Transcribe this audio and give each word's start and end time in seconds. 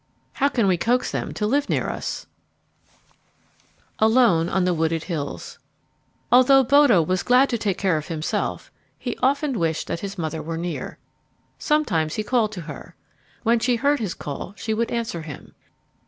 How 0.33 0.49
can 0.49 0.65
we 0.65 0.77
coax 0.77 1.11
them 1.11 1.31
to 1.35 1.45
live 1.45 1.69
near 1.69 1.87
us? 1.87 2.25
[Illustration: 3.99 3.99
"The 3.99 4.07
bear 4.07 4.09
started 4.09 4.17
up 4.17 4.31
and 4.31 4.45
growled"] 4.47 4.47
Alone 4.49 4.49
on 4.57 4.65
the 4.65 4.73
Wooded 4.73 5.03
Hills 5.03 5.59
Although 6.31 6.63
Bodo 6.63 7.01
was 7.03 7.21
glad 7.21 7.49
to 7.49 7.57
take 7.59 7.77
care 7.77 7.97
of 7.97 8.07
himself, 8.07 8.71
he 8.97 9.15
often 9.21 9.59
wished 9.59 9.85
that 9.85 9.99
his 9.99 10.17
mother 10.17 10.41
were 10.41 10.57
near. 10.57 10.97
Sometimes 11.59 12.15
he 12.15 12.23
called 12.23 12.51
to 12.53 12.61
her. 12.61 12.95
When 13.43 13.59
she 13.59 13.75
heard 13.75 13.99
his 13.99 14.15
call 14.15 14.55
she 14.57 14.73
would 14.73 14.89
answer 14.89 15.21
him. 15.21 15.53